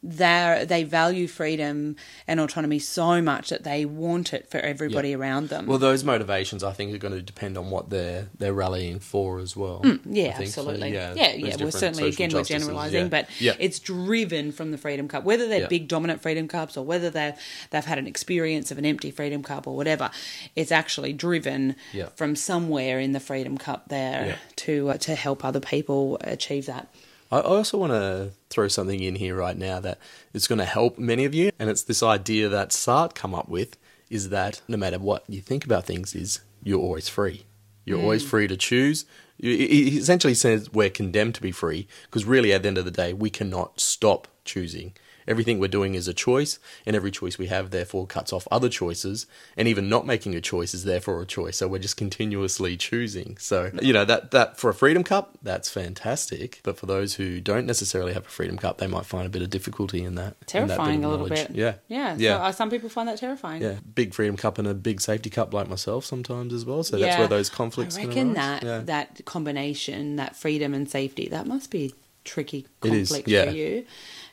They 0.07 0.67
they 0.69 0.85
value 0.85 1.27
freedom 1.27 1.97
and 2.29 2.39
autonomy 2.39 2.79
so 2.79 3.23
much 3.23 3.49
that 3.49 3.65
they 3.65 3.87
want 3.87 4.35
it 4.35 4.51
for 4.51 4.59
everybody 4.59 5.09
Yeah. 5.11 5.17
around 5.17 5.49
them. 5.49 5.65
well 5.67 5.79
those 5.79 6.05
motivations 6.05 6.63
i 6.63 6.73
think 6.73 6.95
are 6.95 6.99
going 6.99 7.15
to 7.15 7.23
depend 7.23 7.57
on 7.57 7.71
what 7.71 7.89
they're 7.89 8.29
they're 8.37 8.53
rallying 8.53 8.99
for 8.99 9.39
as 9.41 9.57
well 9.57 9.81
yeah, 10.05 10.29
I 10.29 10.33
think. 10.33 10.51
So, 10.51 10.61
absolutely. 10.61 10.93
yeah, 10.93 11.15
yeah. 11.15 11.33
Well, 11.41 11.51
different 11.53 11.73
certainly, 11.75 12.09
again, 12.11 12.31
we're 12.35 12.45
generalising, 12.45 13.05
yeah. 13.05 13.09
but 13.09 13.29
yeah 13.41 13.55
it's 13.59 13.79
driven 13.79 14.53
from 14.53 14.71
the 14.73 14.79
Freedom 14.79 15.09
Cup. 15.09 15.25
Whether 15.25 15.49
they're 15.49 15.61
Yeah. 15.63 15.69
big 15.69 15.89
dominant 15.89 16.21
Freedom 16.21 16.49
Cups 16.49 16.77
or 16.77 16.85
whether 16.85 17.09
they've 17.09 17.35
they've 17.71 17.85
had 17.85 17.99
an 17.99 18.07
experience 18.07 18.71
of 18.71 18.77
an 18.77 18.85
empty 18.85 19.11
Freedom 19.11 19.43
Cup 19.43 19.67
or 19.67 19.75
whatever, 19.75 20.11
it's 20.55 20.71
actually 20.73 21.13
driven 21.15 21.77
Yeah. 21.93 22.09
from 22.15 22.37
somewhere 22.37 22.99
in 23.01 23.13
the 23.13 23.21
Freedom 23.21 23.57
Cup 23.57 23.89
there 23.89 24.27
Yeah. 24.27 24.37
to 24.57 24.91
uh, 24.91 24.97
to 24.99 25.15
help 25.15 25.45
other 25.45 25.61
people 25.61 26.19
achieve 26.21 26.67
that. 26.67 26.89
I 27.31 27.41
also 27.41 27.79
want 27.79 27.93
to 27.93 28.31
throw 28.51 28.69
something 28.69 29.03
in 29.03 29.17
here 29.17 29.37
right 29.37 29.57
now 29.57 29.81
that 29.81 29.99
is 30.33 30.47
going 30.47 30.59
to 30.59 30.65
help 30.65 30.99
many 30.99 31.25
of 31.25 31.35
you, 31.35 31.51
and 31.59 31.69
it's 31.69 31.83
this 31.83 32.03
idea 32.03 32.49
that 32.49 32.71
Sartre 32.71 33.15
come 33.15 33.35
up 33.35 33.49
with 33.49 33.77
is 34.11 34.29
that 34.29 34.61
no 34.69 34.77
matter 34.77 34.99
what 34.99 35.25
you 35.29 35.41
think 35.41 35.65
about 35.65 35.85
things, 35.85 36.15
is 36.15 36.41
you're 36.63 36.81
always 36.81 37.09
free. 37.09 37.45
You're 37.85 38.01
always 38.01 38.25
mm. 38.25 38.29
free 38.29 38.47
to 38.47 38.57
choose. 38.57 39.05
He 39.39 39.99
essentially 39.99 40.35
says 40.35 40.73
we're 40.73 40.91
condemned 40.91 41.35
to 41.35 41.43
be 41.43 41.53
free 41.53 41.89
because 42.05 42.25
really, 42.25 42.53
at 42.53 42.63
the 42.63 42.69
end 42.69 42.79
of 42.79 42.85
the 42.85 42.91
day, 42.91 43.13
we 43.13 43.31
cannot 43.31 43.81
stop 43.81 44.29
choosing. 44.45 44.95
Everything 45.27 45.59
we're 45.59 45.69
doing 45.69 45.95
is 45.95 46.09
a 46.09 46.15
choice, 46.15 46.59
and 46.87 46.95
every 46.95 47.11
choice 47.11 47.39
we 47.39 47.47
have 47.47 47.71
therefore 47.71 48.07
cuts 48.07 48.33
off 48.33 48.47
other 48.51 48.69
choices, 48.69 49.27
and 49.57 49.67
even 49.69 49.89
not 49.89 50.07
making 50.07 50.35
a 50.35 50.41
choice 50.41 50.75
is 50.75 50.85
therefore 50.85 51.21
a 51.23 51.27
choice. 51.27 51.57
So 51.59 51.69
we're 51.69 51.79
just 51.79 51.97
continuously 51.97 52.77
choosing. 52.77 53.37
So 53.39 53.71
you 53.81 53.93
know 53.93 54.05
that 54.05 54.31
that 54.33 54.59
for 54.59 54.71
a 54.71 54.75
freedom 54.75 55.05
cup, 55.05 55.39
that's 55.43 55.71
fantastic. 55.71 56.61
But 56.63 56.79
for 56.79 56.87
those 56.87 57.15
who 57.15 57.41
don't 57.41 57.67
necessarily 57.67 58.13
have 58.13 58.27
a 58.27 58.29
freedom 58.31 58.59
cup, 58.59 58.79
they 58.79 58.87
might 58.87 59.07
find 59.07 59.27
a 59.27 59.31
bit 59.31 59.43
of 59.43 59.51
difficulty 59.51 60.05
in 60.05 60.15
that. 60.17 60.25
in 60.25 60.33
that 60.33 60.47
Terrifying 60.49 61.05
a 61.05 61.09
little 61.11 61.29
bit. 61.29 61.51
Yeah, 61.51 61.75
yeah. 61.89 62.17
yeah. 62.19 62.37
So, 62.39 62.43
uh, 62.45 62.53
some 62.53 62.71
people 62.71 62.89
find 62.89 63.09
that 63.09 63.19
terrifying. 63.19 63.63
yeah, 63.63 63.77
big 63.95 64.15
freedom 64.15 64.37
cup 64.37 64.59
and 64.59 64.69
a 64.69 64.75
big 64.75 65.01
safety 65.01 65.31
cup 65.31 65.53
like 65.55 65.69
myself 65.69 66.05
sometimes 66.05 66.53
as 66.53 66.65
well. 66.65 66.83
So 66.83 66.97
that's 66.99 67.15
Yeah. 67.15 67.19
where 67.21 67.29
those 67.29 67.51
conflicts. 67.51 67.97
I 67.97 68.05
reckon 68.07 68.35
that 68.35 68.63
Yeah. 68.63 68.79
that 68.81 69.25
combination, 69.25 70.17
that 70.17 70.37
freedom 70.37 70.75
and 70.75 70.89
safety, 70.91 71.29
that 71.29 71.47
must 71.47 71.71
be 71.71 71.95
tricky 72.25 72.67
conflict 72.81 73.29
yeah. 73.29 73.45
for 73.45 73.51
you. 73.51 73.85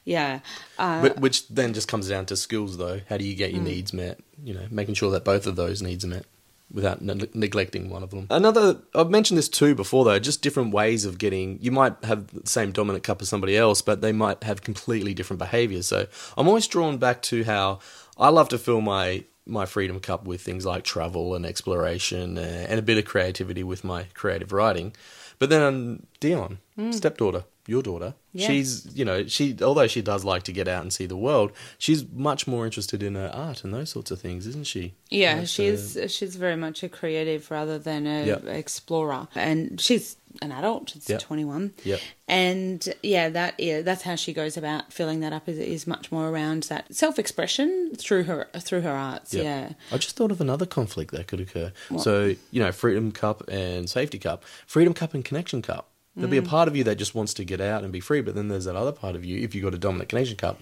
Yeah. 0.06 0.40
Uh, 0.80 1.02
But, 1.04 1.20
which 1.20 1.48
then 1.50 1.74
just 1.74 1.88
comes 1.88 2.10
down 2.10 2.26
to 2.28 2.36
skills, 2.36 2.78
though. 2.78 3.02
How 3.10 3.18
do 3.18 3.26
you 3.26 3.36
Mm. 3.36 3.38
get 3.38 3.52
your 3.54 3.62
needs 3.64 3.94
met? 3.94 4.20
You 4.44 4.54
know, 4.56 4.66
making 4.72 4.96
sure 4.96 5.12
that 5.12 5.24
both 5.24 5.46
of 5.46 5.56
those 5.56 5.82
needs 5.82 6.04
are 6.04 6.08
met 6.08 6.26
without 6.74 7.02
ne- 7.02 7.28
neglecting 7.34 7.90
one 7.90 8.02
of 8.02 8.10
them. 8.12 8.26
Another, 8.30 8.78
I've 8.96 9.10
mentioned 9.10 9.38
this 9.38 9.50
too 9.50 9.76
before, 9.76 10.06
though. 10.06 10.18
Just 10.20 10.42
different 10.42 10.74
ways 10.74 11.06
of 11.06 11.18
getting. 11.18 11.60
You 11.62 11.72
might 11.72 11.94
have 12.04 12.28
the 12.44 12.50
same 12.50 12.72
dominant 12.72 13.04
cup 13.04 13.22
as 13.22 13.30
somebody 13.30 13.56
else, 13.58 13.82
but 13.82 14.02
they 14.02 14.12
might 14.12 14.44
have 14.44 14.64
completely 14.64 15.14
different 15.14 15.40
behaviors. 15.40 15.86
So 15.88 16.08
I'm 16.38 16.48
always 16.48 16.68
drawn 16.68 16.98
back 16.98 17.22
to 17.24 17.44
how 17.44 17.80
I 18.18 18.30
love 18.30 18.50
to 18.50 18.58
fill 18.58 18.82
my 18.82 19.26
my 19.46 19.66
Freedom 19.66 20.00
Cup 20.00 20.24
with 20.26 20.40
things 20.42 20.66
like 20.66 20.84
travel 20.84 21.34
and 21.36 21.46
exploration 21.48 22.38
uh, 22.38 22.66
and 22.70 22.78
a 22.80 22.82
bit 22.84 22.98
of 23.00 23.06
creativity 23.06 23.64
with 23.64 23.84
my 23.84 24.04
creative 24.14 24.52
writing. 24.54 24.94
But 25.40 25.50
then 25.50 25.62
um, 25.64 26.04
Dion, 26.20 26.60
stepdaughter, 26.92 27.44
your 27.68 27.82
daughter, 27.84 28.16
Yeah. 28.34 28.48
she's 28.48 28.88
you 28.98 29.06
know 29.06 29.28
she 29.28 29.56
although 29.62 29.88
she 29.88 30.02
does 30.02 30.24
like 30.26 30.44
to 30.44 30.52
get 30.52 30.68
out 30.68 30.82
and 30.82 30.92
see 30.92 31.06
the 31.06 31.16
world, 31.18 31.52
she's 31.78 32.06
much 32.12 32.48
more 32.48 32.66
interested 32.66 33.04
in 33.04 33.16
her 33.16 33.30
art 33.34 33.64
and 33.64 33.74
those 33.74 33.90
sorts 33.92 34.10
of 34.12 34.20
things, 34.20 34.48
isn't 34.48 34.66
she? 34.68 34.94
Yeah, 35.10 35.36
That's, 35.36 35.52
she's 35.52 35.96
uh, 35.98 36.08
she's 36.08 36.36
very 36.36 36.56
much 36.56 36.82
a 36.84 36.90
creative 36.90 37.52
rather 37.52 37.78
than 37.78 38.08
a 38.08 38.26
Yep. 38.26 38.46
explorer, 38.48 39.28
and 39.36 39.80
she's 39.80 40.18
an 40.42 40.52
adult. 40.54 40.90
She's 40.92 41.10
Yep. 41.10 41.22
twenty 41.22 41.46
one. 41.46 41.74
Yep. 41.84 42.00
And 42.28 42.94
yeah, 43.04 43.28
that 43.30 43.60
yeah, 43.60 43.82
that's 43.82 44.04
how 44.04 44.16
she 44.16 44.32
goes 44.34 44.56
about 44.58 44.92
filling 44.94 45.20
that 45.20 45.34
up. 45.34 45.48
Is, 45.50 45.60
is 45.60 45.86
much 45.86 46.12
more 46.12 46.30
around 46.30 46.64
that 46.64 46.96
self 46.96 47.20
expression 47.20 47.92
through 47.98 48.24
her 48.24 48.48
through 48.58 48.82
her 48.82 48.92
arts. 48.92 49.34
Yep. 49.34 49.44
Yeah. 49.44 49.74
I 49.92 49.98
just 49.98 50.16
thought 50.16 50.32
of 50.32 50.40
another 50.42 50.66
conflict 50.66 51.12
that 51.12 51.28
could 51.28 51.42
occur. 51.42 51.74
So, 51.98 52.34
you 52.50 52.64
know, 52.64 52.72
Freedom 52.72 53.12
Cup 53.12 53.44
and 53.50 53.90
Safety 53.90 54.18
Cup, 54.18 54.44
Freedom 54.66 54.94
Cup 54.94 55.14
and 55.14 55.24
Connection 55.26 55.62
Cup. 55.62 55.90
There'll 56.16 56.28
Mm. 56.28 56.32
be 56.32 56.38
a 56.38 56.42
part 56.44 56.68
of 56.68 56.76
you 56.76 56.84
that 56.86 56.96
just 56.96 57.16
wants 57.16 57.34
to 57.36 57.46
get 57.46 57.62
out 57.62 57.84
and 57.84 57.92
be 57.92 58.00
free, 58.02 58.22
but 58.22 58.36
then 58.36 58.50
there's 58.50 58.66
that 58.66 58.76
other 58.76 58.92
part 58.92 59.16
of 59.16 59.24
you, 59.24 59.42
if 59.42 59.56
you've 59.56 59.64
got 59.64 59.74
a 59.74 59.78
Dominant 59.78 60.10
Connection 60.10 60.36
Cup, 60.36 60.60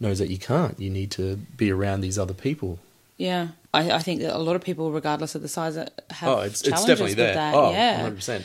knows 0.00 0.18
that 0.18 0.28
you 0.30 0.38
can't. 0.38 0.78
You 0.80 0.90
need 0.90 1.10
to 1.12 1.36
be 1.36 1.70
around 1.70 2.00
these 2.00 2.18
other 2.18 2.34
people. 2.34 2.78
Yeah, 3.18 3.48
I, 3.74 3.90
I 3.92 3.98
think 4.00 4.20
that 4.22 4.34
a 4.34 4.38
lot 4.38 4.56
of 4.56 4.62
people, 4.62 4.90
regardless 4.92 5.34
of 5.34 5.42
the 5.42 5.48
size, 5.48 5.76
uh, 5.76 5.88
have 6.10 6.28
oh, 6.28 6.40
it's, 6.40 6.60
it's 6.60 6.68
challenges 6.68 6.86
definitely 6.86 7.10
with 7.12 7.16
there. 7.18 7.34
that. 7.34 7.54
Oh, 7.54 7.70
yeah, 7.72 8.08
100%. 8.08 8.44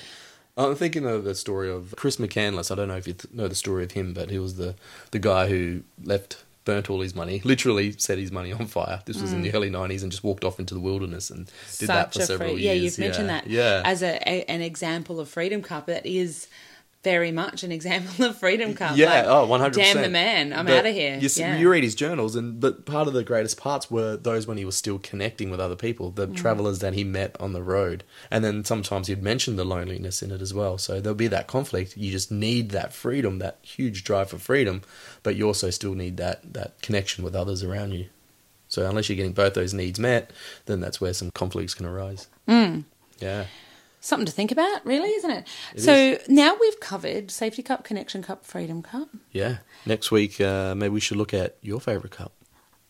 I'm 0.58 0.76
thinking 0.76 1.06
of 1.06 1.24
the 1.24 1.36
story 1.36 1.70
of 1.72 1.94
Chris 1.98 2.18
McCandless. 2.18 2.72
I 2.72 2.76
don't 2.76 2.88
know 2.90 2.98
if 2.98 3.08
you 3.08 3.14
th- 3.14 3.34
know 3.34 3.48
the 3.48 3.56
story 3.56 3.84
of 3.84 3.92
him, 3.92 4.14
but 4.14 4.30
he 4.30 4.38
was 4.40 4.56
the, 4.58 4.76
the 5.12 5.20
guy 5.20 5.48
who 5.48 5.84
left, 6.04 6.44
burnt 6.64 6.90
all 6.90 7.02
his 7.02 7.16
money, 7.16 7.42
literally 7.44 7.92
set 7.98 8.18
his 8.18 8.32
money 8.32 8.52
on 8.54 8.68
fire. 8.68 9.02
This 9.06 9.22
was 9.22 9.34
in 9.34 9.42
the 9.42 9.54
early 9.54 9.70
90s 9.72 10.04
and 10.04 10.12
just 10.12 10.24
walked 10.24 10.44
off 10.44 10.60
into 10.60 10.74
the 10.74 10.80
wilderness 10.80 11.30
and 11.30 11.50
did 11.80 11.88
that 11.90 12.14
for 12.14 12.20
Mm. 12.20 12.26
several 12.28 12.50
free- 12.52 12.62
years. 12.62 12.76
Yeah, 12.78 12.84
you've 12.84 13.00
mentioned 13.00 13.28
Yeah. 13.30 13.34
that 13.42 13.48
Yeah. 13.50 13.82
as 13.84 14.04
a, 14.04 14.16
a 14.30 14.44
an 14.46 14.62
example 14.62 15.20
of 15.20 15.28
Freedom 15.30 15.62
Cup. 15.62 15.88
That 15.88 16.06
is 16.06 16.48
very 17.04 17.32
much 17.32 17.64
an 17.64 17.72
example 17.72 18.26
of 18.26 18.38
Freedom 18.38 18.74
Cup. 18.76 18.96
Yeah, 18.96 19.24
Like, 19.24 19.26
oh, 19.26 19.48
100%. 19.48 19.74
Damn 19.74 20.02
the 20.02 20.10
man, 20.10 20.54
I'm 20.54 20.66
But 20.66 20.78
out 20.80 20.86
of 20.86 20.94
here. 20.94 21.18
You, 21.20 21.30
yeah. 21.36 21.58
you 21.58 21.70
read 21.70 21.84
his 21.84 21.96
journals, 21.96 22.36
and 22.36 22.60
but 22.60 22.86
part 22.86 23.08
of 23.08 23.14
the 23.14 23.24
greatest 23.24 23.58
parts 23.60 23.90
were 23.90 24.16
those 24.18 24.46
when 24.46 24.58
he 24.58 24.66
was 24.66 24.76
still 24.76 25.00
connecting 25.00 25.50
with 25.50 25.60
other 25.60 25.76
people, 25.76 26.12
Mm. 26.12 26.16
the 26.16 26.28
travelers 26.28 26.80
that 26.80 26.94
he 26.94 27.04
met 27.04 27.36
on 27.40 27.54
the 27.54 27.64
road, 27.64 28.04
and 28.30 28.44
then 28.44 28.64
sometimes 28.64 29.08
he'd 29.08 29.24
mention 29.24 29.56
the 29.56 29.66
loneliness 29.66 30.22
in 30.22 30.32
it 30.32 30.42
as 30.42 30.54
well. 30.54 30.78
So 30.78 31.02
there'll 31.02 31.16
be 31.16 31.28
that 31.28 31.48
conflict. 31.48 31.98
You 31.98 32.12
just 32.12 32.32
need 32.32 32.70
that 32.72 32.94
freedom, 32.94 33.40
that 33.40 33.58
huge 33.62 34.04
drive 34.04 34.30
for 34.30 34.38
freedom, 34.38 34.82
but 35.24 35.36
you 35.36 35.48
also 35.48 35.70
still 35.72 35.96
need 35.96 36.18
that 36.18 36.54
that 36.54 36.82
connection 36.82 37.24
with 37.24 37.36
others 37.36 37.64
around 37.64 37.94
you. 37.94 38.06
So 38.68 38.88
unless 38.88 39.10
you're 39.10 39.18
getting 39.18 39.34
both 39.34 39.54
those 39.54 39.74
needs 39.74 40.00
met, 40.00 40.32
then 40.66 40.80
that's 40.80 41.02
where 41.02 41.14
some 41.14 41.32
conflicts 41.32 41.74
can 41.74 41.86
arise. 41.86 42.28
Mm. 42.48 42.84
Yeah. 43.20 43.46
Something 44.04 44.26
to 44.26 44.32
think 44.32 44.52
about, 44.52 44.84
really, 44.84 45.10
isn't 45.10 45.30
it? 45.30 45.48
It 45.76 45.82
so 45.82 46.18
now 46.28 46.58
we've 46.60 46.80
covered 46.80 47.30
Safety 47.30 47.62
Cup, 47.62 47.84
Connection 47.84 48.24
Cup, 48.24 48.44
Freedom 48.44 48.82
Cup, 48.82 49.10
Yeah. 49.32 49.58
Next 49.86 50.10
week, 50.12 50.42
uh, 50.42 50.74
maybe 50.76 50.90
we 50.90 51.00
should 51.00 51.18
look 51.18 51.34
at 51.36 51.58
your 51.62 51.80
favorite 51.80 52.12
cup. 52.12 52.32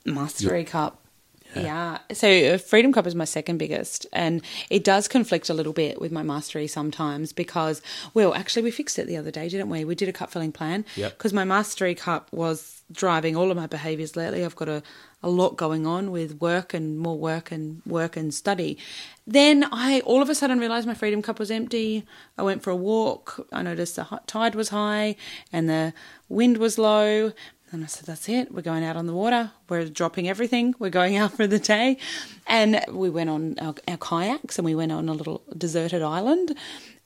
Mastery 0.06 0.64
Cup. 0.64 1.01
Yeah. 1.56 1.62
Yeah. 1.62 1.98
So 2.14 2.30
uh, 2.54 2.58
Freedom 2.58 2.94
Cup 2.94 3.08
is 3.08 3.16
my 3.16 3.26
second 3.26 3.58
biggest, 3.58 4.06
and 4.14 4.42
it 4.70 4.84
does 4.84 5.08
conflict 5.08 5.50
a 5.50 5.54
little 5.54 5.74
bit 5.74 6.00
with 6.02 6.12
my 6.12 6.24
mastery 6.24 6.68
sometimes 6.68 7.34
because, 7.34 7.82
well, 8.14 8.34
actually, 8.34 8.64
we 8.64 8.72
fixed 8.72 8.98
it 9.00 9.08
the 9.08 9.18
other 9.18 9.32
day, 9.32 9.50
didn't 9.50 9.70
we? 9.70 9.84
We 9.86 9.96
did 9.96 10.10
a 10.10 10.14
cup 10.14 10.32
filling 10.32 10.52
plan 10.52 10.86
Yep. 10.96 11.18
because 11.18 11.34
my 11.34 11.44
mastery 11.44 11.96
cup 11.96 12.28
was 12.32 12.82
driving 12.92 13.36
all 13.38 13.52
of 13.52 13.58
my 13.58 13.68
behaviours 13.68 14.16
lately. 14.18 14.44
I've 14.44 14.56
got 14.56 14.68
a, 14.68 14.84
a 15.24 15.30
lot 15.30 15.56
going 15.56 15.88
on 15.88 16.12
with 16.12 16.42
work 16.42 16.74
and 16.74 17.00
more 17.00 17.18
work 17.18 17.52
and 17.52 17.82
work 17.86 18.18
and 18.18 18.34
study. 18.34 18.78
Then 19.26 19.66
I 19.72 20.02
all 20.02 20.22
of 20.22 20.30
a 20.30 20.36
sudden 20.36 20.60
realised 20.60 20.88
my 20.88 20.94
Freedom 20.94 21.22
Cup 21.22 21.40
was 21.40 21.52
empty. 21.52 22.06
I 22.38 22.44
went 22.44 22.64
for 22.64 22.70
a 22.72 22.76
walk. 22.76 23.48
I 23.54 23.62
noticed 23.62 23.96
the 23.96 24.20
tide 24.28 24.56
was 24.56 24.70
high 24.70 25.16
and 25.54 25.70
the 25.70 25.94
wind 26.28 26.58
was 26.58 26.78
low. 26.78 27.32
And 27.74 27.86
I 27.86 27.88
said, 27.88 28.06
that's 28.06 28.28
it. 28.28 28.54
We're 28.54 28.62
going 28.62 28.84
out 28.84 28.98
on 28.98 29.06
the 29.06 29.14
water. 29.14 29.52
We're 29.70 29.88
dropping 29.88 30.28
everything. 30.28 30.76
We're 30.78 30.90
going 30.90 31.16
out 31.16 31.32
for 31.32 31.48
the 31.48 31.60
day. 31.60 31.98
And 32.46 32.84
we 32.92 33.10
went 33.10 33.30
on 33.30 33.58
our, 33.60 33.76
our 33.88 33.98
kayaks 33.98 34.58
and 34.58 34.66
we 34.66 34.76
went 34.76 34.92
on 34.92 35.08
a 35.08 35.14
little 35.14 35.42
deserted 35.58 36.02
island. 36.02 36.54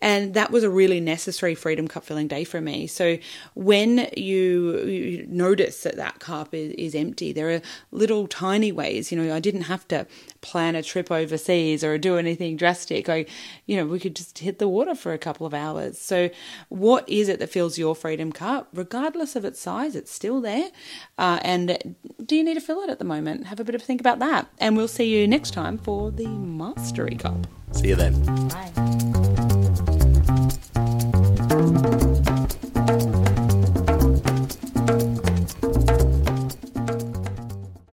And 0.06 0.36
that 0.36 0.52
was 0.52 0.64
a 0.64 0.70
really 0.70 1.00
necessary 1.00 1.56
Freedom 1.56 1.88
Cup 1.88 2.04
filling 2.04 2.28
day 2.28 2.44
for 2.44 2.62
me. 2.62 2.86
So 2.86 3.18
when 3.56 4.08
you, 4.16 4.86
you 4.86 5.26
notice 5.28 5.82
that 5.82 5.96
that 5.96 6.20
cup 6.20 6.54
is, 6.54 6.74
is 6.74 6.94
empty, 6.94 7.34
there 7.34 7.50
are 7.50 7.62
little 7.90 8.28
tiny 8.28 8.72
ways. 8.72 9.12
You 9.12 9.20
know, 9.20 9.36
I 9.36 9.40
didn't 9.40 9.64
have 9.64 9.88
to 9.88 10.06
plan 10.42 10.76
a 10.76 10.84
trip 10.84 11.10
overseas 11.10 11.84
or 11.84 11.98
do 11.98 12.20
anything 12.20 12.56
drastic. 12.56 13.10
I, 13.10 13.26
you 13.66 13.78
know, 13.78 13.88
we 13.88 14.00
could 14.00 14.16
just 14.16 14.38
hit 14.38 14.60
the 14.60 14.68
water 14.68 14.94
for 14.94 15.12
a 15.12 15.18
couple 15.18 15.48
of 15.48 15.56
hours. 15.56 15.98
So 15.98 16.30
what 16.70 17.10
is 17.10 17.28
it 17.28 17.40
that 17.40 17.50
fills 17.50 17.80
your 17.80 17.96
Freedom 17.96 18.32
Cup? 18.32 18.70
Regardless 18.76 19.36
of 19.36 19.44
its 19.44 19.60
size, 19.60 19.96
it's 19.96 20.12
still 20.12 20.40
there. 20.40 20.70
Uh, 21.18 21.40
and 21.42 21.96
do 22.24 22.36
you 22.36 22.44
need 22.44 22.54
to 22.54 22.62
fill 22.62 22.82
it 22.82 22.92
at 22.92 23.00
the 23.00 23.06
moment? 23.06 23.48
Have 23.48 23.60
a 23.60 23.64
bit 23.64 23.74
of 23.74 23.82
a 23.82 23.86
think 23.86 24.02
about 24.02 24.20
that. 24.20 24.50
And 24.60 24.78
we'll 24.78 24.88
see 24.88 25.06
you 25.06 25.28
next 25.28 25.50
time 25.56 25.80
for 25.80 26.12
the 26.12 26.28
Mastery 26.28 27.16
Cup. 27.16 27.48
See 27.72 27.88
you 27.88 27.96
then. 27.96 28.24
Bye. 28.50 29.15